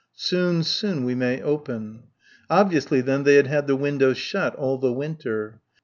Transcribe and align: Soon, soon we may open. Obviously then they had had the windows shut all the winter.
Soon, 0.17 0.63
soon 0.63 1.03
we 1.03 1.13
may 1.13 1.43
open. 1.43 2.05
Obviously 2.49 3.01
then 3.01 3.21
they 3.21 3.35
had 3.35 3.45
had 3.45 3.67
the 3.67 3.75
windows 3.75 4.17
shut 4.17 4.55
all 4.55 4.79
the 4.79 4.91
winter. 4.91 5.61